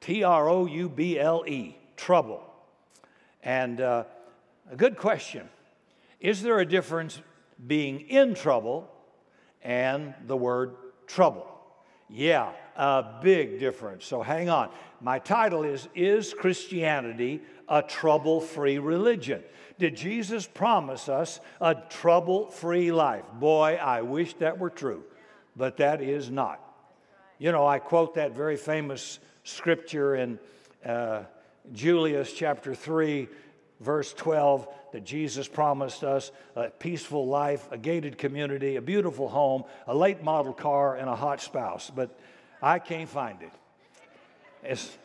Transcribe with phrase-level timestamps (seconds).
[0.00, 2.42] T R O U B L E, trouble.
[3.42, 4.04] And uh,
[4.70, 5.48] a good question
[6.20, 7.20] Is there a difference
[7.66, 8.90] being in trouble
[9.62, 10.74] and the word
[11.06, 11.46] trouble?
[12.08, 14.04] Yeah, a big difference.
[14.04, 14.70] So hang on.
[15.00, 19.42] My title is Is Christianity a Trouble Free Religion?
[19.78, 23.24] Did Jesus promise us a trouble free life?
[23.34, 25.04] Boy, I wish that were true,
[25.56, 26.60] but that is not.
[27.38, 29.18] You know, I quote that very famous
[29.50, 30.38] scripture in
[30.84, 31.22] uh,
[31.72, 33.28] Julius chapter 3,
[33.80, 39.64] verse 12, that Jesus promised us a peaceful life, a gated community, a beautiful home,
[39.86, 41.90] a late model car, and a hot spouse.
[41.94, 42.18] But
[42.62, 43.52] I can't find it.
[44.62, 44.96] It's,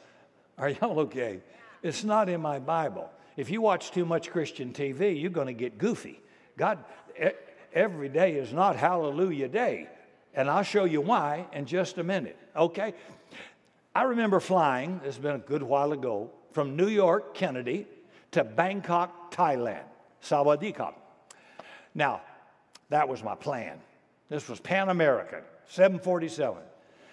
[0.57, 1.41] are y'all okay?
[1.83, 3.09] It's not in my Bible.
[3.37, 6.21] If you watch too much Christian TV, you're going to get goofy.
[6.57, 6.79] God,
[7.73, 9.89] every day is not Hallelujah Day.
[10.33, 12.93] And I'll show you why in just a minute, okay?
[13.95, 17.87] I remember flying, this has been a good while ago, from New York, Kennedy,
[18.31, 19.85] to Bangkok, Thailand.
[20.21, 20.93] Sawadee
[21.93, 22.21] Now,
[22.89, 23.79] that was my plan.
[24.27, 26.61] This was Pan American, 747.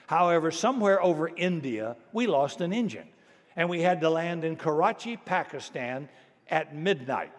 [0.08, 3.06] However, somewhere over India, we lost an engine,
[3.54, 6.08] and we had to land in Karachi, Pakistan
[6.48, 7.32] at midnight.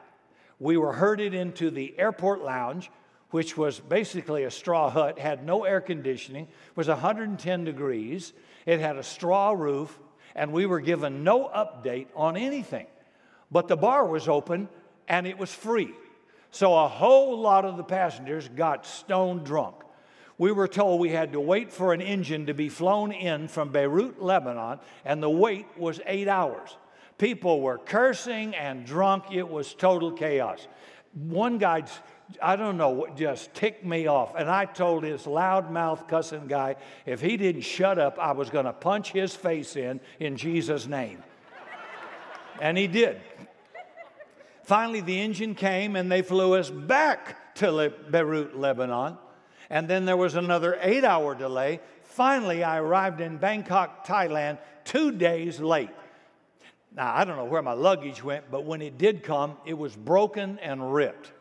[0.58, 2.90] We were herded into the airport lounge,
[3.32, 8.32] which was basically a straw hut, had no air conditioning, was 110 degrees,
[8.66, 10.00] it had a straw roof,
[10.36, 12.88] and we were given no update on anything.
[13.52, 14.68] But the bar was open
[15.08, 15.94] and it was free.
[16.52, 19.76] So a whole lot of the passengers got stone drunk.
[20.38, 23.70] We were told we had to wait for an engine to be flown in from
[23.70, 26.76] Beirut, Lebanon, and the wait was eight hours.
[27.20, 29.26] People were cursing and drunk.
[29.32, 30.68] It was total chaos.
[31.14, 31.84] One guy,
[32.42, 34.36] I don't know, what just ticked me off.
[34.36, 38.66] And I told this loudmouth cussing guy if he didn't shut up, I was going
[38.66, 41.24] to punch his face in in Jesus' name.
[42.62, 43.22] and he did.
[44.64, 49.18] Finally, the engine came and they flew us back to Le- Beirut, Lebanon.
[49.70, 51.80] And then there was another eight hour delay.
[52.04, 55.90] Finally, I arrived in Bangkok, Thailand, two days late.
[56.96, 59.96] Now, I don't know where my luggage went, but when it did come, it was
[59.96, 61.32] broken and ripped.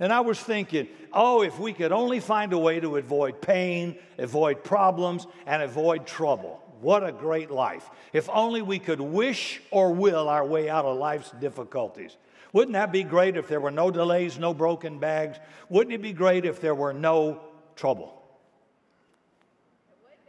[0.00, 3.96] And I was thinking, oh, if we could only find a way to avoid pain,
[4.18, 6.60] avoid problems, and avoid trouble.
[6.80, 7.88] What a great life.
[8.12, 12.16] If only we could wish or will our way out of life's difficulties.
[12.52, 15.38] Wouldn't that be great if there were no delays, no broken bags?
[15.68, 17.40] Wouldn't it be great if there were no
[17.74, 18.20] trouble?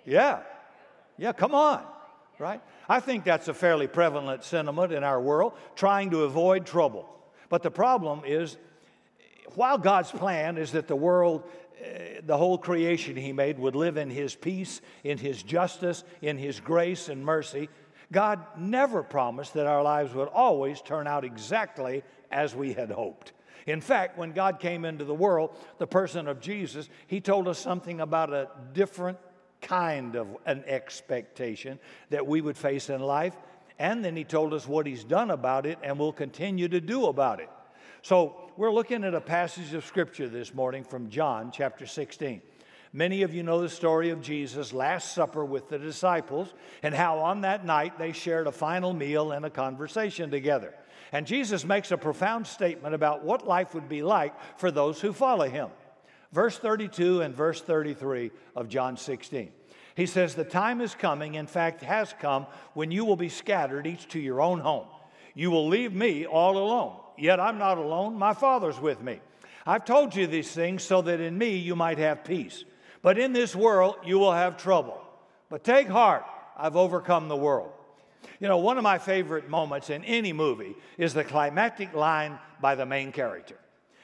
[0.05, 0.41] Yeah.
[1.17, 1.83] Yeah, come on.
[2.39, 2.61] Right?
[2.89, 7.09] I think that's a fairly prevalent sentiment in our world, trying to avoid trouble.
[7.49, 8.57] But the problem is,
[9.53, 11.43] while God's plan is that the world,
[11.79, 16.37] uh, the whole creation He made, would live in His peace, in His justice, in
[16.37, 17.69] His grace and mercy,
[18.11, 23.33] God never promised that our lives would always turn out exactly as we had hoped.
[23.65, 27.57] In fact, when God came into the world, the person of Jesus, he told us
[27.57, 29.17] something about a different
[29.61, 31.79] kind of an expectation
[32.11, 33.35] that we would face in life.
[33.79, 37.07] And then he told us what he's done about it and will continue to do
[37.07, 37.49] about it.
[38.05, 42.39] So we're looking at a passage of scripture this morning from John chapter 16.
[42.93, 47.17] Many of you know the story of Jesus' Last Supper with the disciples and how
[47.17, 50.75] on that night they shared a final meal and a conversation together.
[51.13, 55.11] And Jesus makes a profound statement about what life would be like for those who
[55.11, 55.69] follow him.
[56.31, 59.49] Verse 32 and verse 33 of John 16.
[59.95, 62.45] He says, The time is coming, in fact, has come,
[62.75, 64.85] when you will be scattered each to your own home.
[65.33, 66.99] You will leave me all alone.
[67.17, 69.19] Yet I'm not alone, my Father's with me.
[69.65, 72.63] I've told you these things so that in me you might have peace.
[73.01, 75.01] But in this world, you will have trouble.
[75.49, 76.25] But take heart,
[76.57, 77.71] I've overcome the world.
[78.39, 82.75] You know, one of my favorite moments in any movie is the climactic line by
[82.75, 83.55] the main character.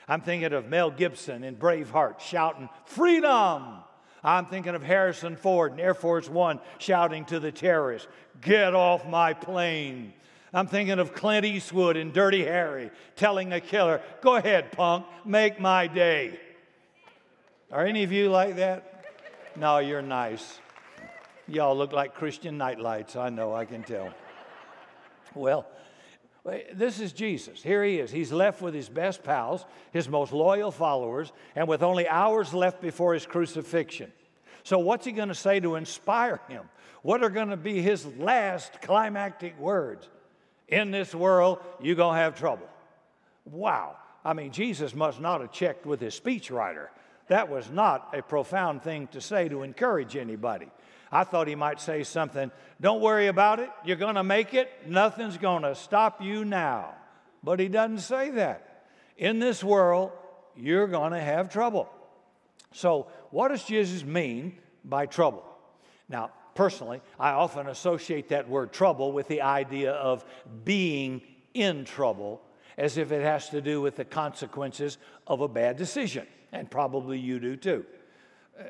[0.07, 3.77] I'm thinking of Mel Gibson in Braveheart shouting, Freedom!
[4.23, 8.07] I'm thinking of Harrison Ford in Air Force One shouting to the terrorists,
[8.39, 10.13] Get off my plane.
[10.53, 15.59] I'm thinking of Clint Eastwood in Dirty Harry telling a killer, Go ahead, punk, make
[15.59, 16.39] my day.
[17.71, 19.05] Are any of you like that?
[19.55, 20.59] No, you're nice.
[21.47, 23.15] Y'all look like Christian nightlights.
[23.15, 24.13] I know, I can tell.
[25.33, 25.65] Well,
[26.73, 27.63] this is Jesus.
[27.63, 28.11] Here he is.
[28.11, 32.81] He's left with his best pals, his most loyal followers, and with only hours left
[32.81, 34.11] before his crucifixion.
[34.63, 36.69] So, what's he going to say to inspire him?
[37.03, 40.09] What are going to be his last climactic words?
[40.71, 42.67] In this world, you're going to have trouble.
[43.45, 43.97] Wow.
[44.25, 46.87] I mean, Jesus must not have checked with his speechwriter
[47.31, 50.67] that was not a profound thing to say to encourage anybody.
[51.13, 52.51] I thought he might say something,
[52.81, 56.93] don't worry about it, you're going to make it, nothing's going to stop you now.
[57.41, 58.83] But he doesn't say that.
[59.17, 60.11] In this world,
[60.57, 61.89] you're going to have trouble.
[62.73, 65.45] So, what does Jesus mean by trouble?
[66.09, 70.25] Now, personally, I often associate that word trouble with the idea of
[70.63, 71.21] being
[71.53, 72.41] in trouble,
[72.77, 76.25] as if it has to do with the consequences of a bad decision.
[76.51, 77.85] And probably you do too.
[78.59, 78.63] Uh,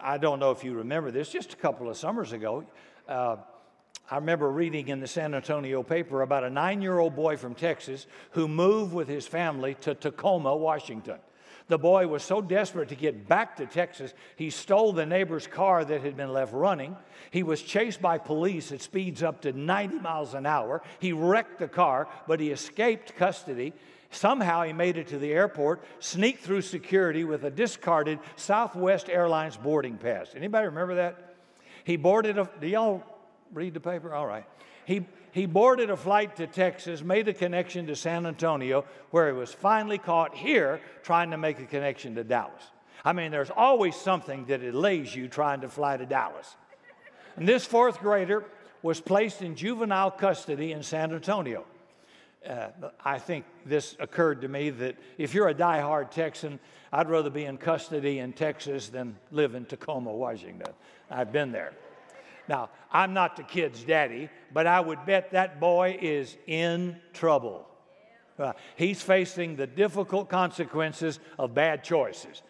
[0.00, 2.64] I don't know if you remember this, just a couple of summers ago.
[3.08, 3.36] Uh,
[4.08, 7.54] I remember reading in the San Antonio paper about a nine year old boy from
[7.54, 11.18] Texas who moved with his family to Tacoma, Washington.
[11.68, 15.84] The boy was so desperate to get back to Texas, he stole the neighbor's car
[15.84, 16.96] that had been left running.
[17.32, 20.82] He was chased by police at speeds up to 90 miles an hour.
[21.00, 23.72] He wrecked the car, but he escaped custody.
[24.10, 29.56] Somehow he made it to the airport, sneaked through security with a discarded Southwest Airlines
[29.56, 30.30] boarding pass.
[30.36, 31.34] Anybody remember that?
[31.82, 33.02] He boarded a, do y'all
[33.52, 34.14] read the paper?
[34.14, 34.44] All right.
[34.84, 35.04] He,
[35.36, 39.52] he boarded a flight to Texas, made a connection to San Antonio, where he was
[39.52, 42.62] finally caught here trying to make a connection to Dallas.
[43.04, 46.56] I mean, there's always something that delays you trying to fly to Dallas.
[47.36, 48.46] And this fourth grader
[48.80, 51.66] was placed in juvenile custody in San Antonio.
[52.48, 52.68] Uh,
[53.04, 56.58] I think this occurred to me that if you're a die-hard Texan,
[56.90, 60.72] I'd rather be in custody in Texas than live in Tacoma, Washington.
[61.10, 61.74] I've been there.
[62.48, 67.66] Now, I'm not the kid's daddy, but I would bet that boy is in trouble.
[68.38, 72.42] Uh, he's facing the difficult consequences of bad choices.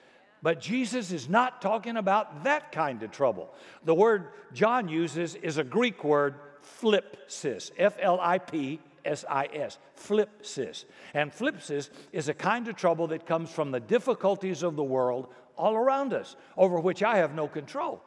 [0.42, 3.52] But Jesus is not talking about that kind of trouble.
[3.84, 6.34] The word John uses is a Greek word,
[6.80, 10.84] flipsis, F L I P S I S, flipsis.
[11.14, 15.28] And flipsis is a kind of trouble that comes from the difficulties of the world
[15.56, 18.02] all around us, over which I have no control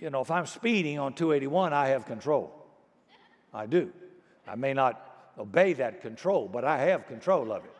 [0.00, 2.52] you know, if I'm speeding on 281, I have control.
[3.52, 3.92] I do.
[4.46, 5.04] I may not
[5.38, 7.74] obey that control, but I have control of it.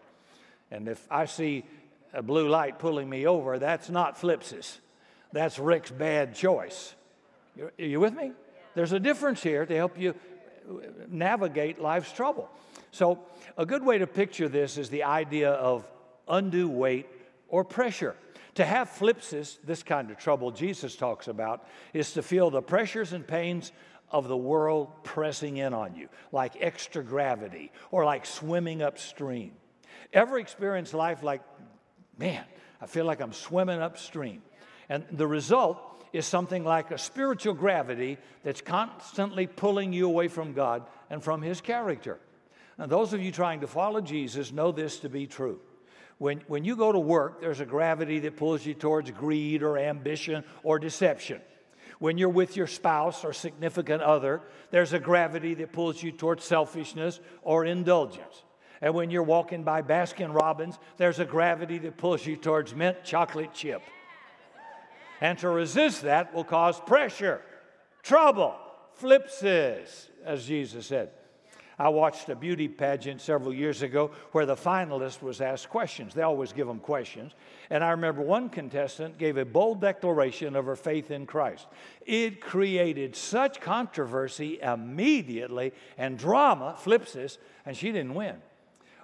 [0.70, 1.64] And if I see
[2.12, 4.78] a blue light pulling me over, that's not flipsis.
[5.32, 6.94] That's Rick's bad choice.
[7.60, 8.32] Are you with me?
[8.74, 10.14] There's a difference here to help you
[11.08, 12.48] navigate life's trouble.
[12.90, 13.20] So,
[13.56, 15.86] a good way to picture this is the idea of
[16.28, 17.06] undue weight
[17.48, 18.14] or pressure.
[18.58, 21.64] To have flipsis, this kind of trouble Jesus talks about,
[21.94, 23.70] is to feel the pressures and pains
[24.10, 29.52] of the world pressing in on you, like extra gravity or like swimming upstream.
[30.12, 31.40] Ever experience life like,
[32.18, 32.44] man,
[32.80, 34.42] I feel like I'm swimming upstream?
[34.88, 35.78] And the result
[36.12, 41.42] is something like a spiritual gravity that's constantly pulling you away from God and from
[41.42, 42.18] His character.
[42.76, 45.60] Now, those of you trying to follow Jesus know this to be true.
[46.18, 49.78] When, when you go to work, there's a gravity that pulls you towards greed or
[49.78, 51.40] ambition or deception.
[52.00, 56.44] When you're with your spouse or significant other, there's a gravity that pulls you towards
[56.44, 58.44] selfishness or indulgence.
[58.80, 63.02] And when you're walking by Baskin Robbins, there's a gravity that pulls you towards mint
[63.04, 63.82] chocolate chip.
[65.20, 67.42] And to resist that will cause pressure,
[68.02, 68.54] trouble,
[69.00, 71.10] flipsis, as Jesus said.
[71.78, 76.12] I watched a beauty pageant several years ago where the finalist was asked questions.
[76.12, 77.32] They always give them questions.
[77.70, 81.68] And I remember one contestant gave a bold declaration of her faith in Christ.
[82.04, 88.36] It created such controversy immediately and drama, flipsis, and she didn't win.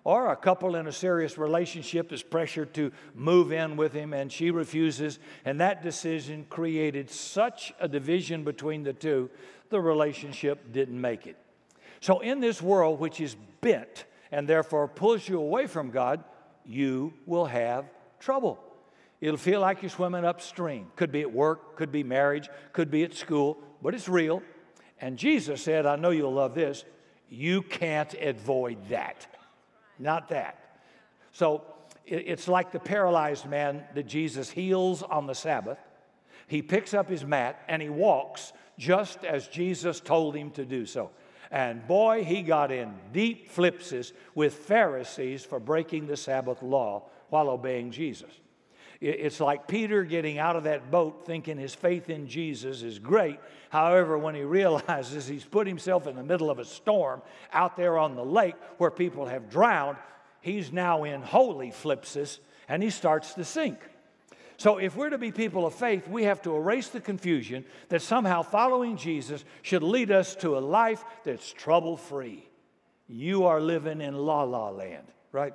[0.02, 4.30] Or a couple in a serious relationship is pressured to move in with him and
[4.30, 9.30] she refuses, and that decision created such a division between the two,
[9.70, 11.36] the relationship didn't make it.
[12.04, 16.22] So, in this world which is bent and therefore pulls you away from God,
[16.62, 17.86] you will have
[18.20, 18.62] trouble.
[19.22, 20.88] It'll feel like you're swimming upstream.
[20.96, 24.42] Could be at work, could be marriage, could be at school, but it's real.
[25.00, 26.84] And Jesus said, I know you'll love this,
[27.30, 29.26] you can't avoid that.
[29.98, 30.58] Not that.
[31.32, 31.62] So
[32.04, 35.78] it's like the paralyzed man that Jesus heals on the Sabbath.
[36.48, 40.84] He picks up his mat and he walks just as Jesus told him to do
[40.84, 41.10] so.
[41.54, 47.48] And boy, he got in deep flipsis with Pharisees for breaking the Sabbath law while
[47.48, 48.30] obeying Jesus.
[49.00, 53.38] It's like Peter getting out of that boat thinking his faith in Jesus is great.
[53.70, 57.98] However, when he realizes he's put himself in the middle of a storm out there
[57.98, 59.96] on the lake where people have drowned,
[60.40, 63.78] he's now in holy flipsis and he starts to sink.
[64.56, 68.02] So, if we're to be people of faith, we have to erase the confusion that
[68.02, 72.48] somehow following Jesus should lead us to a life that's trouble free.
[73.08, 75.54] You are living in la la land, right?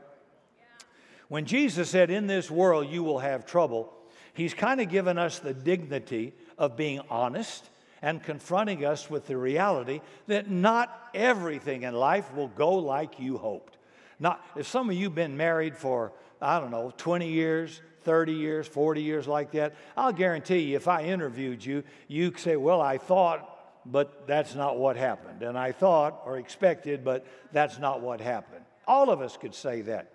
[1.30, 3.94] When Jesus said, In this world you will have trouble,
[4.34, 7.70] he's kind of given us the dignity of being honest
[8.02, 13.38] and confronting us with the reality that not everything in life will go like you
[13.38, 13.78] hoped.
[14.20, 18.34] Not, if some of you have been married for, I don't know, 20 years, 30
[18.34, 22.82] years, 40 years like that, I'll guarantee you if I interviewed you, you'd say, Well,
[22.82, 25.44] I thought, but that's not what happened.
[25.44, 28.64] And I thought or expected, but that's not what happened.
[28.88, 30.12] All of us could say that.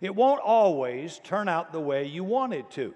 [0.00, 2.94] It won't always turn out the way you want it to.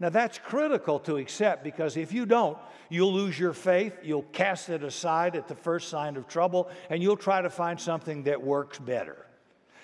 [0.00, 2.58] Now, that's critical to accept because if you don't,
[2.88, 7.02] you'll lose your faith, you'll cast it aside at the first sign of trouble, and
[7.02, 9.26] you'll try to find something that works better.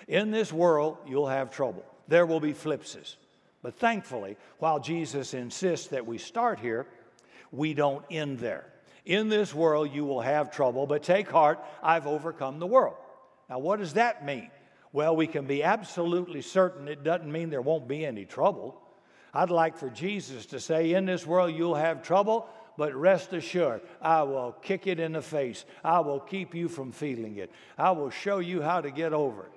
[0.06, 1.84] In this world, you'll have trouble.
[2.08, 3.16] There will be flipsis.
[3.62, 6.87] But thankfully, while Jesus insists that we start here,
[7.50, 8.66] we don't end there.
[9.06, 12.96] In this world, you will have trouble, but take heart, I've overcome the world.
[13.49, 14.50] Now, what does that mean?
[14.92, 18.80] Well, we can be absolutely certain it doesn't mean there won't be any trouble.
[19.32, 23.82] I'd like for Jesus to say, In this world, you'll have trouble, but rest assured,
[24.00, 25.64] I will kick it in the face.
[25.82, 27.50] I will keep you from feeling it.
[27.76, 29.50] I will show you how to get over it.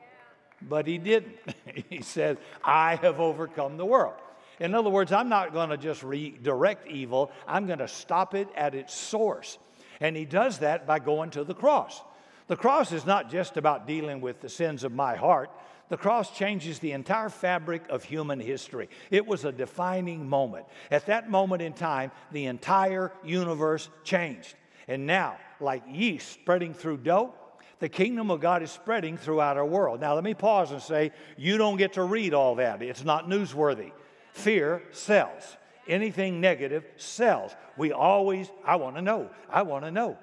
[0.62, 1.38] But he didn't.
[1.90, 4.16] he said, I have overcome the world.
[4.60, 8.48] In other words, I'm not going to just redirect evil, I'm going to stop it
[8.56, 9.60] at its source.
[10.00, 12.02] And he does that by going to the cross.
[12.48, 15.50] The cross is not just about dealing with the sins of my heart.
[15.90, 18.90] The cross changes the entire fabric of human history.
[19.10, 20.66] It was a defining moment.
[20.92, 24.56] At that moment in time, the entire universe changed.
[24.88, 27.34] And now, like yeast spreading through dough,
[27.80, 30.02] the kingdom of God is spreading throughout our world.
[30.02, 32.82] Now, let me pause and say, you don't get to read all that.
[32.82, 33.92] It's not newsworthy.
[34.32, 35.58] Fear sells.
[35.88, 37.56] Anything negative sells.
[37.78, 40.18] We always, I want to know, I want to know.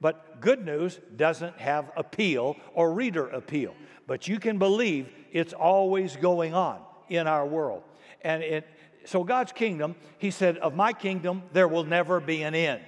[0.00, 3.74] But good news doesn't have appeal or reader appeal.
[4.06, 7.82] But you can believe it's always going on in our world.
[8.22, 8.66] And it,
[9.04, 12.82] so, God's kingdom, He said, Of my kingdom, there will never be an end.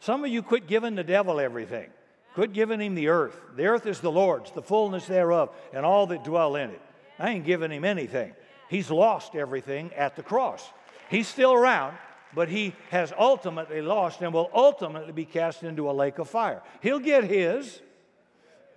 [0.00, 1.90] Some of you quit giving the devil everything.
[2.38, 3.36] Quit giving him the earth.
[3.56, 6.80] The earth is the Lord's, the fullness thereof, and all that dwell in it.
[7.18, 8.32] I ain't giving him anything.
[8.70, 10.64] He's lost everything at the cross.
[11.10, 11.96] He's still around,
[12.36, 16.62] but he has ultimately lost and will ultimately be cast into a lake of fire.
[16.80, 17.82] He'll get his.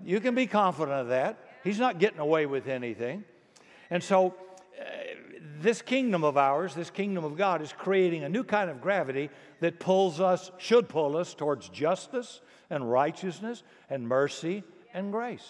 [0.04, 1.38] You can be confident of that.
[1.64, 3.26] He's not getting away with anything.
[3.92, 4.34] And so,
[5.62, 9.30] this kingdom of ours, this kingdom of God, is creating a new kind of gravity
[9.60, 14.64] that pulls us, should pull us towards justice and righteousness and mercy
[14.94, 15.48] and grace.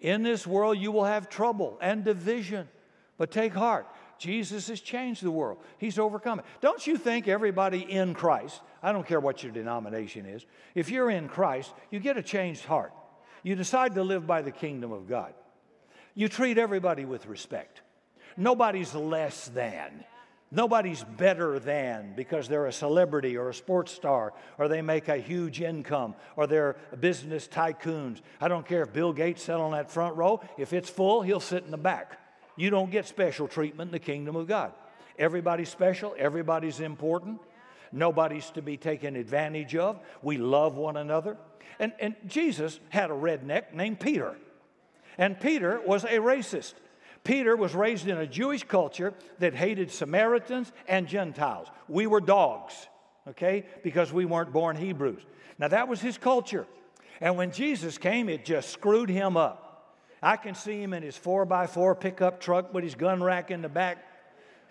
[0.00, 2.68] In this world, you will have trouble and division,
[3.16, 3.86] but take heart.
[4.18, 5.58] Jesus has changed the world.
[5.78, 6.44] He's overcome it.
[6.60, 11.10] Don't you think everybody in Christ, I don't care what your denomination is, if you're
[11.10, 12.92] in Christ, you get a changed heart.
[13.42, 15.34] You decide to live by the kingdom of God.
[16.14, 17.82] You treat everybody with respect.
[18.38, 20.04] Nobody's less than.
[20.52, 25.18] Nobody's better than because they're a celebrity or a sports star or they make a
[25.18, 28.22] huge income or they're business tycoons.
[28.40, 30.40] I don't care if Bill Gates sat on that front row.
[30.56, 32.18] If it's full, he'll sit in the back.
[32.56, 34.72] You don't get special treatment in the kingdom of God.
[35.18, 37.40] Everybody's special, everybody's important.
[37.90, 39.98] Nobody's to be taken advantage of.
[40.22, 41.36] We love one another.
[41.80, 44.36] And, and Jesus had a redneck named Peter.
[45.18, 46.74] And Peter was a racist.
[47.28, 51.68] Peter was raised in a Jewish culture that hated Samaritans and Gentiles.
[51.86, 52.72] We were dogs,
[53.28, 55.20] okay, because we weren't born Hebrews.
[55.58, 56.66] Now, that was his culture.
[57.20, 59.94] And when Jesus came, it just screwed him up.
[60.22, 63.68] I can see him in his 4x4 pickup truck with his gun rack in the
[63.68, 63.98] back.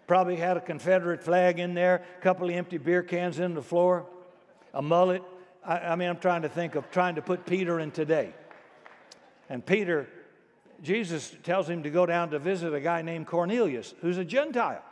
[0.08, 3.62] Probably had a Confederate flag in there, a couple of empty beer cans in the
[3.62, 4.08] floor,
[4.74, 5.22] a mullet.
[5.64, 8.34] I, I mean, I'm trying to think of trying to put Peter in today.
[9.48, 10.10] And Peter
[10.84, 14.84] Jesus tells him to go down to visit a guy named Cornelius, who's a Gentile.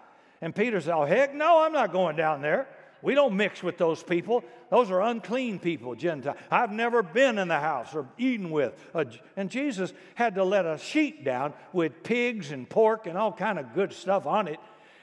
[0.41, 2.67] And Peter says, Oh, heck no, I'm not going down there.
[3.01, 4.43] We don't mix with those people.
[4.71, 6.35] Those are unclean people, Gentile.
[6.49, 8.73] I've never been in the house or eaten with.
[8.95, 9.05] A,
[9.37, 13.59] and Jesus had to let a sheet down with pigs and pork and all kind
[13.59, 14.59] of good stuff on it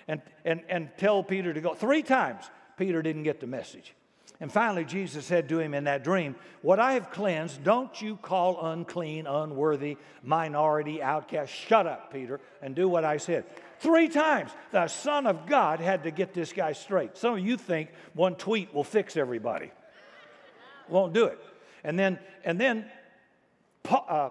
[0.08, 1.74] and, and, and tell Peter to go.
[1.74, 2.44] Three times,
[2.76, 3.94] Peter didn't get the message.
[4.42, 8.16] And finally, Jesus said to him in that dream, What I have cleansed, don't you
[8.16, 11.52] call unclean, unworthy, minority, outcast.
[11.52, 13.44] Shut up, Peter, and do what I said.
[13.78, 17.16] Three times, the Son of God had to get this guy straight.
[17.16, 19.70] Some of you think one tweet will fix everybody.
[20.88, 21.38] Won't do it.
[21.84, 22.86] And then, and then
[23.88, 24.30] uh,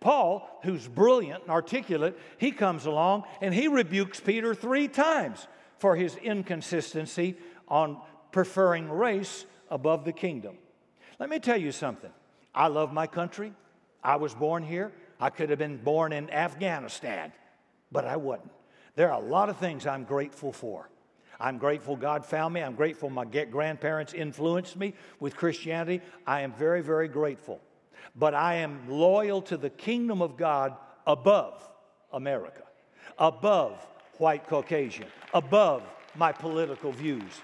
[0.00, 5.46] Paul, who's brilliant and articulate, he comes along and he rebukes Peter three times
[5.78, 7.36] for his inconsistency
[7.68, 8.00] on
[8.32, 10.56] preferring race above the kingdom.
[11.18, 12.10] Let me tell you something.
[12.54, 13.52] I love my country.
[14.02, 14.92] I was born here.
[15.20, 17.32] I could have been born in Afghanistan,
[17.90, 18.52] but I wasn't.
[18.94, 20.88] There are a lot of things I'm grateful for.
[21.40, 22.62] I'm grateful God found me.
[22.62, 26.02] I'm grateful my grandparents influenced me with Christianity.
[26.26, 27.60] I am very, very grateful.
[28.16, 31.68] But I am loyal to the kingdom of God above
[32.12, 32.62] America,
[33.18, 33.86] above
[34.18, 35.82] white Caucasian, above
[36.16, 37.40] my political views.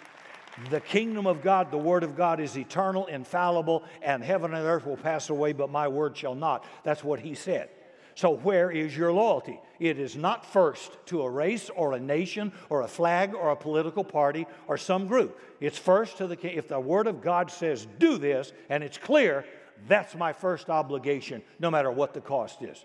[0.70, 4.86] The kingdom of God, the word of God is eternal, infallible, and heaven and earth
[4.86, 6.64] will pass away, but my word shall not.
[6.84, 7.70] That's what he said.
[8.14, 9.60] So, where is your loyalty?
[9.80, 13.56] It is not first to a race or a nation or a flag or a
[13.56, 15.40] political party or some group.
[15.60, 16.56] It's first to the king.
[16.56, 19.44] If the Word of God says do this and it's clear,
[19.88, 22.84] that's my first obligation, no matter what the cost is.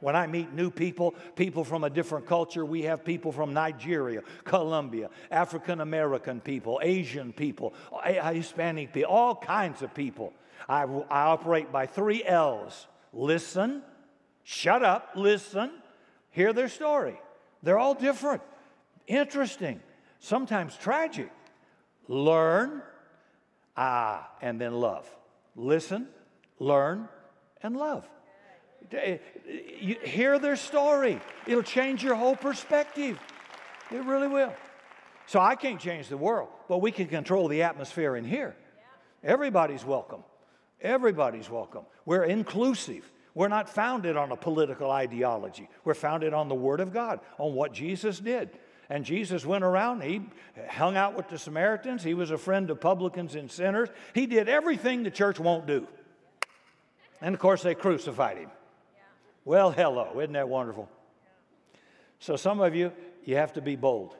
[0.00, 4.22] When I meet new people, people from a different culture, we have people from Nigeria,
[4.44, 7.74] Colombia, African American people, Asian people,
[8.04, 10.32] Hispanic people, all kinds of people.
[10.68, 13.82] I, I operate by three L's listen,
[14.44, 15.70] shut up, listen,
[16.30, 17.18] hear their story.
[17.62, 18.42] They're all different,
[19.06, 19.80] interesting,
[20.20, 21.30] sometimes tragic.
[22.06, 22.82] Learn,
[23.76, 25.08] ah, and then love.
[25.56, 26.08] Listen,
[26.58, 27.08] learn,
[27.62, 28.08] and love.
[28.92, 29.18] Eh,
[29.80, 31.20] you hear their story.
[31.46, 33.18] It'll change your whole perspective.
[33.90, 34.54] It really will.
[35.26, 38.56] So I can't change the world, but we can control the atmosphere in here.
[39.22, 40.24] Everybody's welcome.
[40.80, 41.84] Everybody's welcome.
[42.06, 43.10] We're inclusive.
[43.34, 45.68] We're not founded on a political ideology.
[45.84, 48.50] We're founded on the Word of God, on what Jesus did.
[48.90, 50.22] And Jesus went around, he
[50.70, 53.90] hung out with the Samaritans, he was a friend of publicans and sinners.
[54.14, 55.86] He did everything the church won't do.
[57.20, 58.50] And of course, they crucified him.
[59.48, 60.20] Well, hello.
[60.20, 60.90] Isn't that wonderful?
[62.18, 62.92] So, some of you,
[63.24, 64.14] you have to be bold.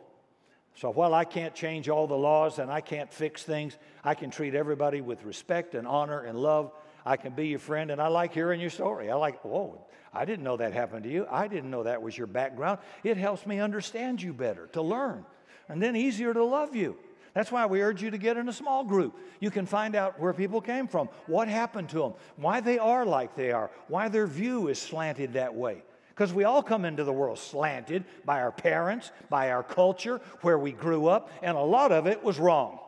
[0.74, 4.30] So, while I can't change all the laws and I can't fix things, I can
[4.30, 6.72] treat everybody with respect and honor and love.
[7.04, 9.10] I can be your friend, and I like hearing your story.
[9.10, 11.26] I like, whoa, I didn't know that happened to you.
[11.30, 12.78] I didn't know that was your background.
[13.04, 15.26] It helps me understand you better, to learn,
[15.68, 16.96] and then easier to love you.
[17.34, 19.16] That's why we urge you to get in a small group.
[19.40, 23.04] You can find out where people came from, what happened to them, why they are
[23.04, 25.82] like they are, why their view is slanted that way.
[26.08, 30.58] Because we all come into the world slanted by our parents, by our culture, where
[30.58, 32.80] we grew up, and a lot of it was wrong.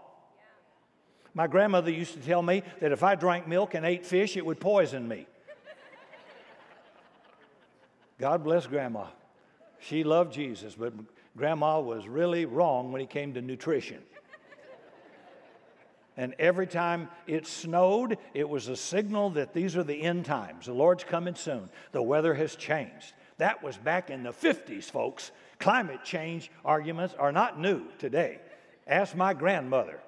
[1.32, 4.44] My grandmother used to tell me that if I drank milk and ate fish, it
[4.44, 5.26] would poison me.
[8.18, 9.06] God bless Grandma.
[9.78, 10.92] She loved Jesus, but
[11.36, 14.02] Grandma was really wrong when it came to nutrition.
[16.20, 20.66] And every time it snowed, it was a signal that these are the end times.
[20.66, 21.70] The Lord's coming soon.
[21.92, 23.14] The weather has changed.
[23.38, 25.30] That was back in the 50s, folks.
[25.60, 28.38] Climate change arguments are not new today.
[28.86, 29.98] Ask my grandmother.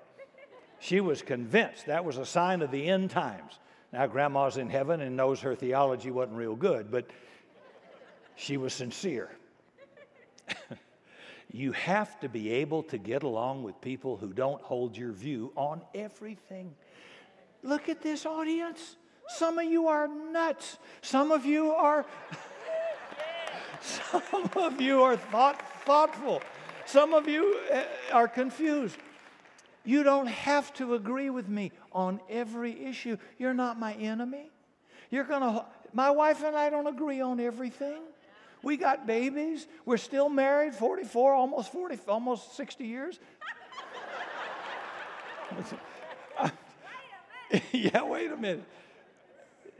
[0.80, 3.58] She was convinced that was a sign of the end times.
[3.90, 7.06] Now, grandma's in heaven and knows her theology wasn't real good, but
[8.36, 9.30] she was sincere.
[11.52, 15.52] You have to be able to get along with people who don't hold your view
[15.54, 16.74] on everything.
[17.62, 18.96] Look at this audience.
[19.28, 20.78] Some of you are nuts.
[21.02, 22.06] Some of you are
[23.80, 26.42] some of you are thought, thoughtful.
[26.86, 28.96] Some of you eh, are confused.
[29.84, 33.16] You don't have to agree with me on every issue.
[33.38, 34.50] You're not my enemy.
[35.10, 38.02] You're going to my wife and I don't agree on everything.
[38.62, 39.66] We got babies.
[39.84, 43.18] We're still married, 44, almost 40, almost 60 years.
[47.72, 48.64] yeah, wait a minute.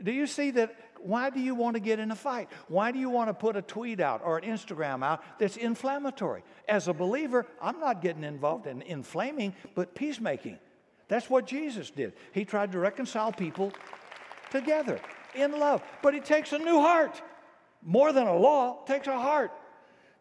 [0.01, 0.75] Do you see that?
[0.99, 2.49] Why do you want to get in a fight?
[2.69, 6.43] Why do you want to put a tweet out or an Instagram out that's inflammatory?
[6.67, 10.59] As a believer, I'm not getting involved in inflaming, but peacemaking.
[11.09, 12.13] That's what Jesus did.
[12.31, 13.73] He tried to reconcile people
[14.49, 14.99] together
[15.35, 17.21] in love, but it takes a new heart
[17.85, 19.51] more than a law, takes a heart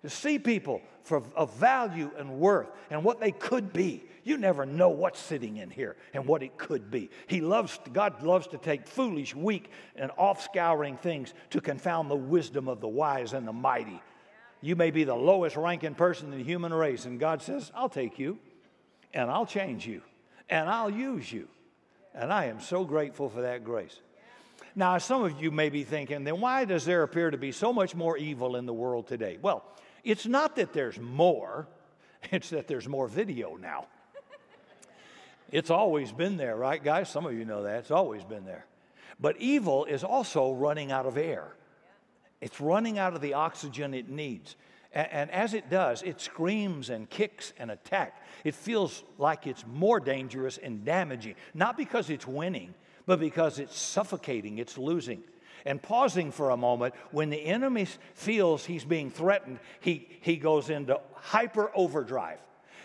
[0.03, 4.05] to see people for, of value and worth and what they could be.
[4.25, 7.11] You never know what's sitting in here and what it could be.
[7.27, 12.17] He loves, God loves to take foolish, weak, and off scouring things to confound the
[12.17, 14.01] wisdom of the wise and the mighty.
[14.61, 17.89] You may be the lowest ranking person in the human race, and God says, I'll
[17.89, 18.39] take you
[19.13, 20.03] and I'll change you
[20.49, 21.49] and I'll use you.
[22.15, 23.99] And I am so grateful for that grace.
[24.75, 27.73] Now, some of you may be thinking, then why does there appear to be so
[27.73, 29.39] much more evil in the world today?
[29.41, 29.65] Well,
[30.03, 31.69] it's not that there's more,
[32.31, 33.87] it's that there's more video now.
[35.53, 37.11] It's always been there, right, guys?
[37.11, 37.81] Some of you know that.
[37.81, 38.65] It's always been there.
[39.21, 41.55] But evil is also running out of air,
[42.41, 44.57] it's running out of the oxygen it needs.
[44.95, 48.21] And, as it does, it screams and kicks and attacks.
[48.45, 52.75] It feels like it's more dangerous and damaging, not because it's winning,
[53.13, 55.23] but because it's suffocating, it's losing.
[55.67, 60.71] And pausing for a moment, when the enemy feels he's being threatened, he, he goes
[60.71, 62.39] into hyper overdrive.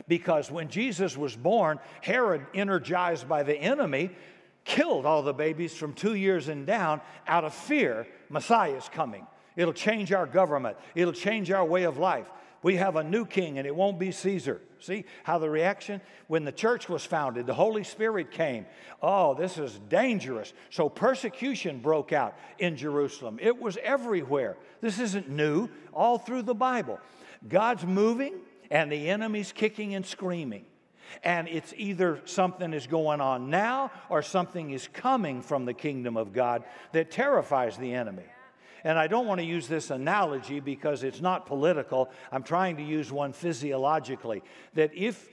[0.06, 4.10] Because when Jesus was born, Herod, energized by the enemy,
[4.66, 9.26] killed all the babies from two years and down out of fear Messiah is coming.
[9.56, 12.28] It'll change our government, it'll change our way of life.
[12.64, 14.62] We have a new king, and it won't be Caesar.
[14.80, 16.02] See how the reaction?
[16.28, 18.66] When the church was founded, the Holy Spirit came.
[19.02, 20.54] Oh, this is dangerous.
[20.70, 23.40] So persecution broke out in Jerusalem.
[23.42, 24.58] It was everywhere.
[24.82, 27.00] This isn't new, all through the Bible.
[27.48, 28.34] God's moving,
[28.70, 30.66] and the enemy's kicking and screaming.
[31.24, 36.18] And it's either something is going on now or something is coming from the kingdom
[36.18, 38.26] of God that terrifies the enemy.
[38.88, 42.10] And I don't want to use this analogy because it's not political.
[42.32, 44.42] I'm trying to use one physiologically.
[44.76, 45.28] That if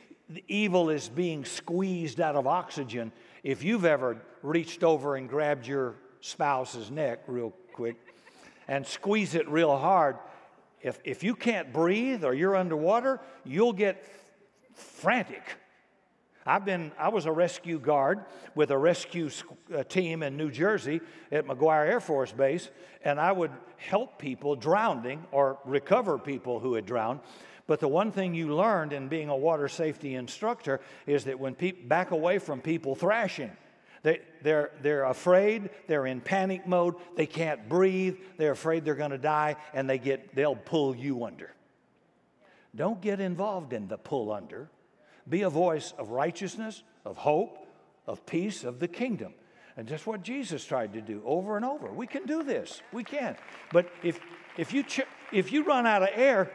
[0.49, 3.13] evil is being squeezed out of oxygen,
[3.45, 7.95] if you've ever reached over and grabbed your spouse's neck real quick
[8.67, 10.17] and squeeze it real hard,
[10.83, 14.05] if, if you can't breathe or you're underwater, you'll get
[14.73, 15.45] frantic.
[16.47, 19.31] I've been, I was a rescue guard with a rescue
[19.75, 21.01] uh, team in New Jersey
[21.33, 22.71] at McGuire Air Force Base,
[23.03, 27.21] and I would help people drowning or recover people who had drowned.
[27.67, 31.55] But the one thing you learned in being a water safety instructor is that when
[31.55, 33.51] people back away from people thrashing,
[34.03, 39.13] they, they're, they're afraid, they're in panic mode, they can't breathe, they're afraid they're going
[39.13, 41.55] to die, and they get, they'll pull you under.
[42.77, 44.69] Don't get involved in the pull under.
[45.29, 47.67] Be a voice of righteousness, of hope,
[48.07, 49.35] of peace, of the kingdom.
[49.77, 51.91] And that's what Jesus tried to do over and over.
[51.91, 52.81] We can do this.
[52.93, 53.37] We can.
[53.73, 54.21] But if,
[54.57, 56.53] if, you, ch- if you run out of air,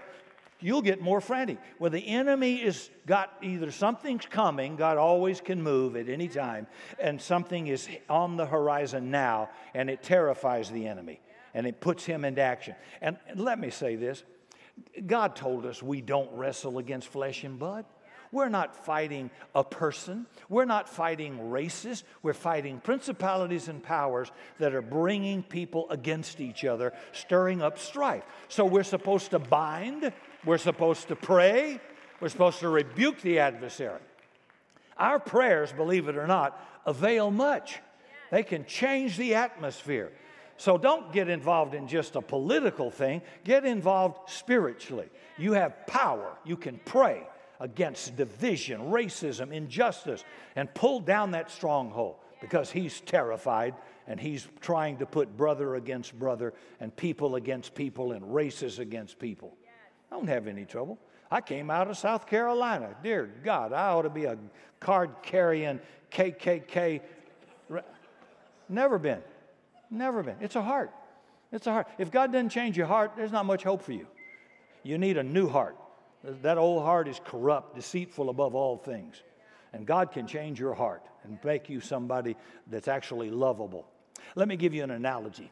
[0.62, 1.58] you'll get more frantic.
[1.80, 6.68] When the enemy is got either something's coming, God always can move at any time,
[6.98, 11.20] and something is on the horizon now, and it terrifies the enemy
[11.54, 12.76] and it puts him into action.
[13.02, 14.24] And let me say this
[15.06, 17.86] God told us we don't wrestle against flesh and blood.
[18.32, 20.28] We're not fighting a person.
[20.50, 22.04] We're not fighting races.
[22.22, 28.24] We're fighting principalities and powers that are bringing people against each other, stirring up strife.
[28.48, 30.12] So we're supposed to bind,
[30.46, 31.80] we're supposed to pray,
[32.20, 34.00] we're supposed to rebuke the adversary.
[34.98, 37.80] Our prayers, believe it or not, avail much.
[38.32, 40.12] They can change the atmosphere.
[40.58, 45.08] So don't get involved in just a political thing, get involved spiritually.
[45.38, 47.26] You have power, you can pray
[47.60, 50.24] against division, racism, injustice,
[50.56, 53.76] and pull down that stronghold because he's terrified
[54.08, 59.20] and he's trying to put brother against brother and people against people and races against
[59.20, 59.56] people.
[60.12, 60.98] I don't have any trouble.
[61.30, 62.96] I came out of South Carolina.
[63.04, 64.38] Dear God, I ought to be a
[64.80, 65.80] card carrying
[66.12, 67.02] KKK.
[68.68, 69.22] Never been.
[69.92, 70.38] Never been.
[70.40, 70.92] It's a heart.
[71.52, 71.88] It's a heart.
[71.98, 74.08] If God doesn't change your heart, there's not much hope for you.
[74.84, 75.76] You need a new heart.
[76.24, 79.22] That old heart is corrupt, deceitful above all things.
[79.74, 82.36] And God can change your heart and make you somebody
[82.68, 83.88] that's actually lovable.
[84.36, 85.52] Let me give you an analogy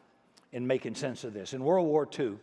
[0.51, 1.53] in making sense of this.
[1.53, 2.37] In World War II,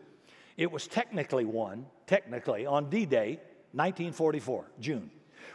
[0.56, 3.40] it was technically won, technically, on D Day,
[3.72, 5.10] 1944, June,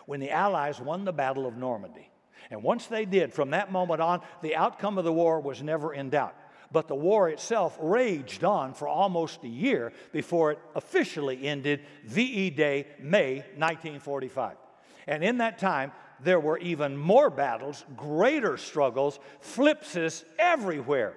[0.05, 2.09] when the Allies won the Battle of Normandy.
[2.51, 5.93] And once they did, from that moment on, the outcome of the war was never
[5.93, 6.35] in doubt.
[6.71, 12.51] But the war itself raged on for almost a year before it officially ended VE
[12.51, 14.55] Day, May 1945.
[15.07, 21.15] And in that time, there were even more battles, greater struggles, flipsis everywhere.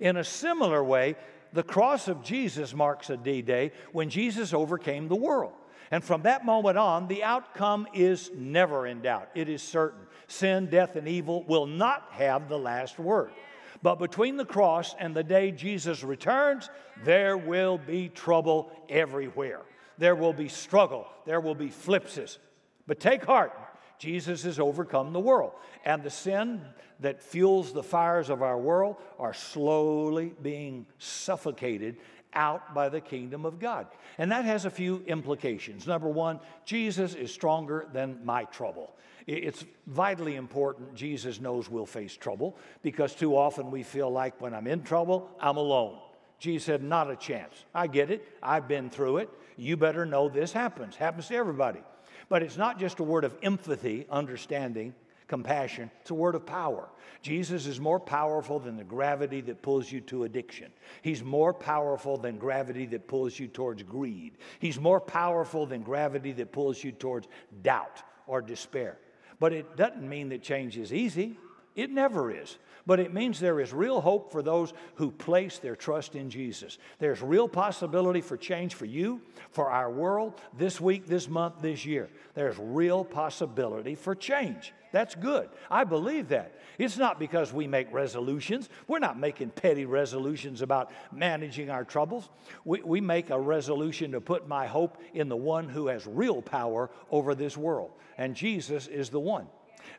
[0.00, 1.16] In a similar way,
[1.52, 5.52] the cross of Jesus marks a D Day when Jesus overcame the world.
[5.90, 9.28] And from that moment on, the outcome is never in doubt.
[9.34, 10.06] It is certain.
[10.26, 13.30] Sin, death, and evil will not have the last word.
[13.80, 16.68] But between the cross and the day Jesus returns,
[17.04, 19.62] there will be trouble everywhere.
[19.98, 21.06] There will be struggle.
[21.26, 22.38] There will be flipsis.
[22.86, 23.52] But take heart,
[23.98, 25.52] Jesus has overcome the world.
[25.84, 26.60] And the sin
[27.00, 31.96] that fuels the fires of our world are slowly being suffocated
[32.34, 33.86] out by the kingdom of God.
[34.18, 35.86] And that has a few implications.
[35.86, 38.94] Number one, Jesus is stronger than my trouble.
[39.26, 44.54] It's vitally important Jesus knows we'll face trouble because too often we feel like when
[44.54, 45.98] I'm in trouble, I'm alone.
[46.38, 47.64] Jesus said, Not a chance.
[47.74, 48.26] I get it.
[48.42, 49.30] I've been through it.
[49.56, 50.96] You better know this happens.
[50.96, 51.80] Happens to everybody.
[52.28, 54.94] But it's not just a word of empathy, understanding,
[55.28, 56.88] compassion, it's a word of power.
[57.22, 60.70] Jesus is more powerful than the gravity that pulls you to addiction.
[61.00, 64.36] He's more powerful than gravity that pulls you towards greed.
[64.58, 67.28] He's more powerful than gravity that pulls you towards
[67.62, 68.98] doubt or despair.
[69.42, 71.36] But it doesn't mean that change is easy.
[71.74, 72.58] It never is.
[72.86, 76.78] But it means there is real hope for those who place their trust in Jesus.
[76.98, 81.86] There's real possibility for change for you, for our world, this week, this month, this
[81.86, 82.08] year.
[82.34, 84.72] There's real possibility for change.
[84.90, 85.48] That's good.
[85.70, 86.58] I believe that.
[86.78, 88.68] It's not because we make resolutions.
[88.88, 92.28] We're not making petty resolutions about managing our troubles.
[92.64, 96.42] We, we make a resolution to put my hope in the one who has real
[96.42, 97.92] power over this world.
[98.18, 99.46] And Jesus is the one.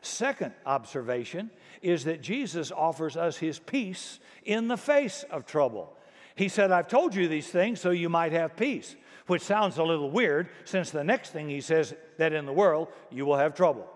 [0.00, 1.50] Second observation
[1.82, 5.96] is that Jesus offers us his peace in the face of trouble.
[6.34, 9.84] He said, I've told you these things so you might have peace, which sounds a
[9.84, 13.54] little weird since the next thing he says that in the world you will have
[13.54, 13.88] trouble.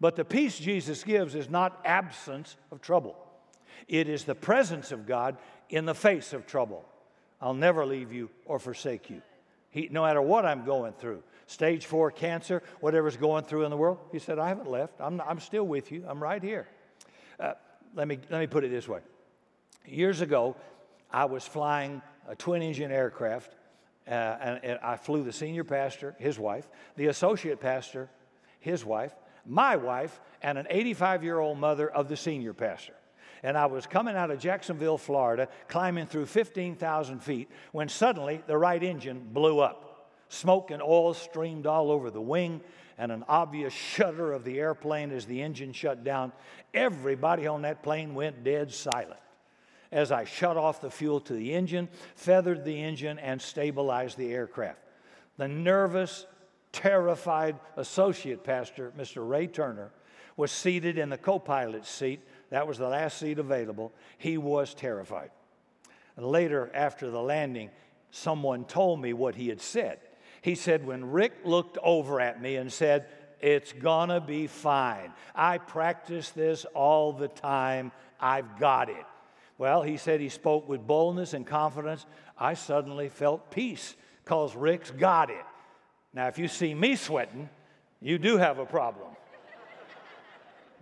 [0.00, 3.16] But the peace Jesus gives is not absence of trouble,
[3.88, 5.36] it is the presence of God
[5.70, 6.84] in the face of trouble.
[7.40, 9.20] I'll never leave you or forsake you.
[9.70, 13.76] He, no matter what I'm going through, stage four cancer, whatever's going through in the
[13.76, 14.94] world, he said, I haven't left.
[15.00, 16.04] I'm, I'm still with you.
[16.08, 16.66] I'm right here.
[17.38, 17.52] Uh,
[17.94, 19.00] let, me, let me put it this way.
[19.86, 20.56] Years ago,
[21.10, 23.54] I was flying a twin engine aircraft,
[24.08, 28.08] uh, and, and I flew the senior pastor, his wife, the associate pastor,
[28.60, 29.14] his wife,
[29.46, 32.94] my wife, and an 85 year old mother of the senior pastor
[33.44, 38.56] and I was coming out of Jacksonville, Florida, climbing through 15,000 feet, when suddenly the
[38.56, 39.93] right engine blew up.
[40.28, 42.60] Smoke and oil streamed all over the wing,
[42.98, 46.32] and an obvious shudder of the airplane as the engine shut down.
[46.72, 49.20] Everybody on that plane went dead silent
[49.92, 54.32] as I shut off the fuel to the engine, feathered the engine, and stabilized the
[54.32, 54.80] aircraft.
[55.36, 56.26] The nervous,
[56.72, 59.26] terrified associate pastor, Mr.
[59.26, 59.92] Ray Turner,
[60.36, 63.92] was seated in the co pilot's seat that was the last seat available.
[64.18, 65.30] He was terrified.
[66.16, 67.70] Later, after the landing,
[68.10, 69.98] someone told me what he had said.
[70.44, 73.06] He said, When Rick looked over at me and said,
[73.40, 75.10] It's gonna be fine.
[75.34, 77.92] I practice this all the time.
[78.20, 79.06] I've got it.
[79.56, 82.04] Well, he said he spoke with boldness and confidence.
[82.36, 85.46] I suddenly felt peace because Rick's got it.
[86.12, 87.48] Now, if you see me sweating,
[88.02, 89.16] you do have a problem.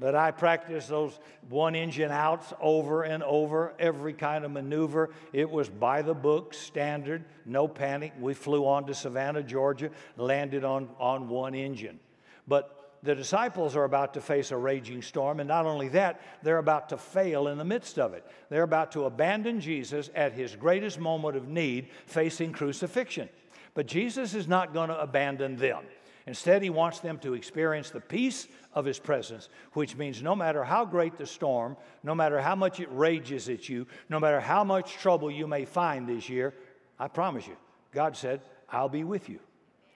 [0.02, 5.10] But I practiced those one engine outs over and over, every kind of maneuver.
[5.32, 8.12] It was by the book, standard, no panic.
[8.18, 12.00] We flew on to Savannah, Georgia, landed on, on one engine.
[12.48, 16.58] But the disciples are about to face a raging storm, and not only that, they're
[16.58, 18.26] about to fail in the midst of it.
[18.48, 23.28] They're about to abandon Jesus at his greatest moment of need, facing crucifixion.
[23.74, 25.84] But Jesus is not going to abandon them.
[26.26, 30.62] Instead, he wants them to experience the peace of his presence, which means no matter
[30.62, 34.62] how great the storm, no matter how much it rages at you, no matter how
[34.62, 36.54] much trouble you may find this year,
[36.98, 37.56] I promise you,
[37.92, 39.40] God said, I'll be with you.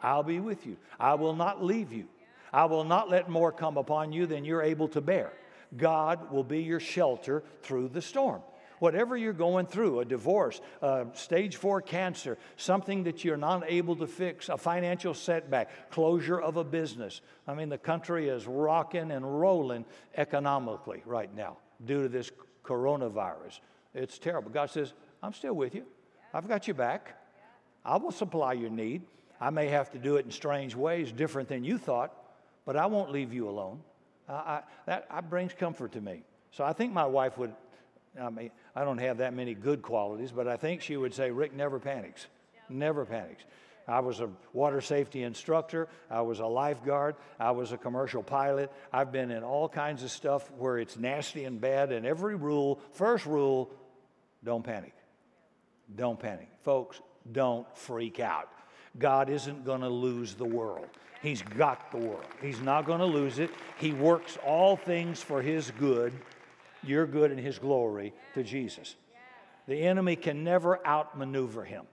[0.03, 0.77] I'll be with you.
[0.99, 2.07] I will not leave you.
[2.53, 5.33] I will not let more come upon you than you're able to bear.
[5.77, 8.43] God will be your shelter through the storm
[8.79, 13.97] whatever you're going through a divorce, uh, stage four cancer, something that you're not able
[13.97, 17.21] to fix, a financial setback, closure of a business.
[17.47, 19.85] I mean, the country is rocking and rolling
[20.17, 22.31] economically right now due to this
[22.65, 23.61] coronavirus.
[23.95, 24.51] It's terrible.
[24.51, 25.85] God says, I'm still with you,
[26.35, 27.15] I've got you back.
[27.85, 29.03] I will supply your need.
[29.41, 32.13] I may have to do it in strange ways, different than you thought,
[32.65, 33.81] but I won't leave you alone.
[34.29, 36.25] I, that, that brings comfort to me.
[36.51, 37.55] So I think my wife would
[38.21, 41.31] I mean, I don't have that many good qualities, but I think she would say
[41.31, 42.27] Rick never panics,
[42.69, 43.43] never panics.
[43.89, 45.89] I was a water safety instructor.
[46.11, 47.15] I was a lifeguard.
[47.39, 48.71] I was a commercial pilot.
[48.93, 51.93] I've been in all kinds of stuff where it's nasty and bad.
[51.93, 53.71] And every rule, first rule,
[54.45, 54.93] don't panic.
[55.95, 56.49] Don't panic.
[56.63, 58.51] Folks, don't freak out.
[58.99, 60.89] God isn't going to lose the world.
[61.23, 62.27] He's got the world.
[62.43, 63.51] He's not going to lose it.
[63.79, 66.13] He works all things for His good
[66.87, 68.97] your good and his glory to Jesus.
[69.67, 71.85] The enemy can never outmaneuver him.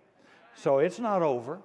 [0.55, 1.59] So it's not over.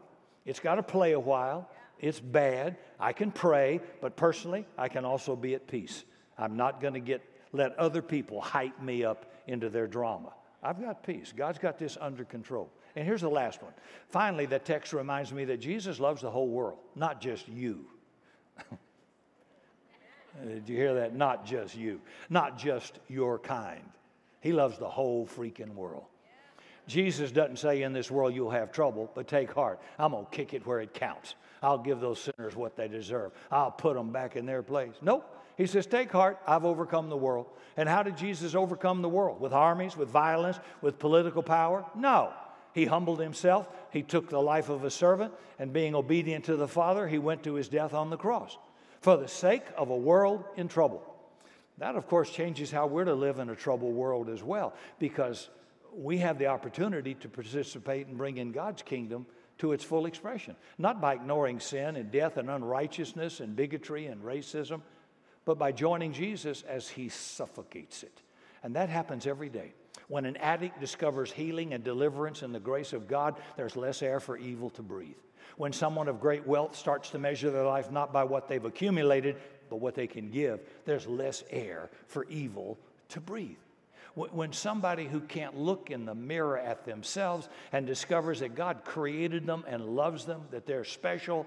[0.47, 1.69] It's got to play a while.
[1.99, 2.77] It's bad.
[2.99, 6.05] I can pray, but personally, I can also be at peace.
[6.39, 10.33] I'm not going to get let other people hype me up into their drama.
[10.63, 11.33] I've got peace.
[11.35, 12.71] God's got this under control.
[12.97, 13.73] And here's the last one.
[14.11, 17.87] Finally, the text reminds me that Jesus loves the whole world, not just you.
[20.41, 21.15] Uh, did you hear that?
[21.15, 23.83] Not just you, not just your kind.
[24.41, 26.05] He loves the whole freaking world.
[26.87, 29.79] Jesus doesn't say in this world you'll have trouble, but take heart.
[29.99, 31.35] I'm going to kick it where it counts.
[31.63, 33.33] I'll give those sinners what they deserve.
[33.51, 34.95] I'll put them back in their place.
[35.03, 35.35] Nope.
[35.57, 37.47] He says, Take heart, I've overcome the world.
[37.77, 39.41] And how did Jesus overcome the world?
[39.41, 41.85] With armies, with violence, with political power?
[41.95, 42.33] No.
[42.73, 43.69] He humbled himself.
[43.91, 47.43] He took the life of a servant, and being obedient to the Father, he went
[47.43, 48.57] to his death on the cross
[49.01, 51.03] for the sake of a world in trouble.
[51.79, 55.49] That, of course, changes how we're to live in a troubled world as well, because
[55.95, 59.27] we have the opportunity to participate and bring in God's kingdom
[59.59, 60.57] to its full expression.
[60.77, 64.83] Not by ignoring sin and death and unrighteousness and bigotry and racism,
[65.45, 68.23] but by joining Jesus as he suffocates it.
[68.63, 69.73] And that happens every day.
[70.09, 74.21] When an addict discovers healing and deliverance in the grace of God, there's less air
[74.21, 75.17] for evil to breathe.
[75.57, 79.37] When someone of great wealth starts to measure their life not by what they've accumulated,
[79.69, 82.79] but what they can give, there's less air for evil
[83.11, 83.59] to breathe.
[84.15, 89.47] When somebody who can't look in the mirror at themselves and discovers that God created
[89.47, 91.47] them and loves them, that they're special,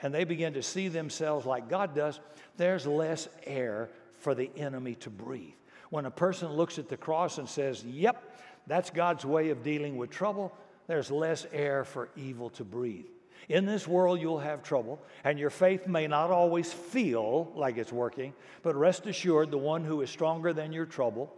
[0.00, 2.20] and they begin to see themselves like God does,
[2.56, 3.88] there's less air
[4.20, 5.54] for the enemy to breathe.
[5.94, 8.20] When a person looks at the cross and says, Yep,
[8.66, 10.52] that's God's way of dealing with trouble,
[10.88, 13.06] there's less air for evil to breathe.
[13.48, 17.92] In this world, you'll have trouble, and your faith may not always feel like it's
[17.92, 21.32] working, but rest assured, the one who is stronger than your trouble,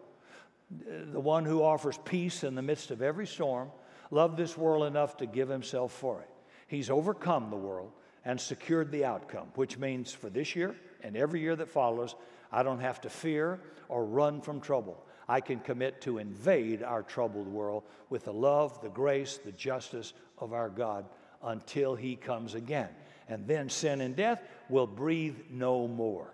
[0.71, 3.71] the one who offers peace in the midst of every storm,
[4.11, 6.31] loved this world enough to give himself for it.
[6.67, 7.93] He's overcome the world
[8.25, 12.15] and secured the outcome, which means for this year and every year that follows,
[12.57, 15.05] I don't have to fear or run from trouble.
[15.29, 20.15] I can commit to invade our troubled world with the love, the grace, the justice
[20.39, 21.05] of our God
[21.43, 22.89] until He comes again.
[23.29, 26.33] And then sin and death will breathe no more.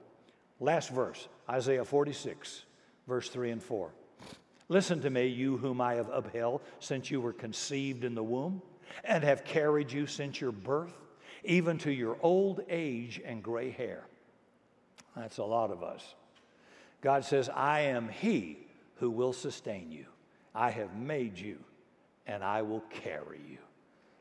[0.60, 2.66] Last verse, Isaiah 46,
[3.08, 3.90] verse 3 and 4.
[4.68, 8.62] Listen to me, you whom I have upheld since you were conceived in the womb,
[9.02, 10.94] and have carried you since your birth,
[11.42, 14.06] even to your old age and gray hair.
[15.16, 16.14] That's a lot of us.
[17.00, 18.58] God says, I am He
[18.96, 20.06] who will sustain you.
[20.54, 21.58] I have made you,
[22.26, 23.58] and I will carry you.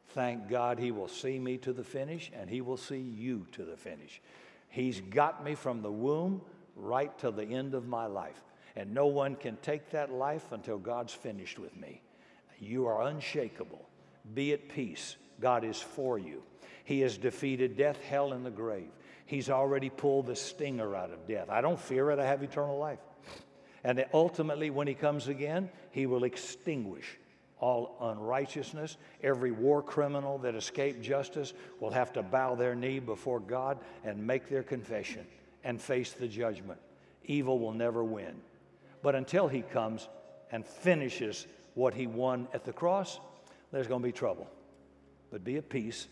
[0.09, 3.63] Thank God He will see me to the finish, and He will see you to
[3.63, 4.21] the finish.
[4.69, 6.41] He's got me from the womb
[6.75, 8.41] right to the end of my life
[8.75, 12.01] and no one can take that life until God's finished with me.
[12.59, 13.87] You are unshakable.
[14.33, 15.17] Be at peace.
[15.39, 16.43] God is for you.
[16.83, 18.89] He has defeated death, hell, and the grave.
[19.31, 21.49] He's already pulled the stinger out of death.
[21.49, 22.99] I don't fear it, I have eternal life.
[23.81, 27.17] And ultimately, when He comes again, He will extinguish
[27.57, 28.97] all unrighteousness.
[29.23, 34.27] Every war criminal that escaped justice will have to bow their knee before God and
[34.27, 35.25] make their confession
[35.63, 36.81] and face the judgment.
[37.23, 38.35] Evil will never win.
[39.01, 40.09] But until he comes
[40.51, 43.21] and finishes what he won at the cross,
[43.71, 44.49] there's going to be trouble.
[45.31, 46.09] But be at peace.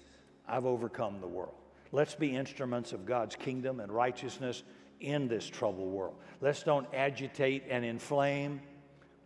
[0.47, 1.58] I've overcome the world.
[1.91, 4.63] Let's be instruments of God's kingdom and righteousness
[4.99, 6.15] in this troubled world.
[6.41, 8.61] Let's don't agitate and inflame.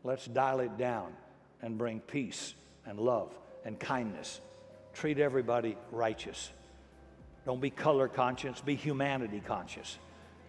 [0.04, 1.14] Let's dial it down
[1.62, 2.54] and bring peace
[2.86, 3.34] and love
[3.66, 4.40] and kindness.
[4.94, 6.52] Treat everybody righteous.
[7.46, 9.98] Don't be color conscious, be humanity conscious.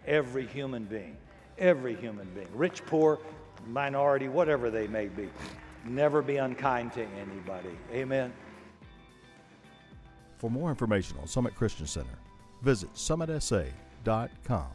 [0.07, 1.16] Every human being
[1.59, 3.20] Every human being, rich, poor,
[3.66, 5.29] minority, whatever they may be.
[5.85, 7.70] Never be unkind to anybody.
[7.92, 8.33] Amen.
[10.44, 12.18] For more information on Summit Christian Center,
[12.61, 14.66] visit summitsa.com.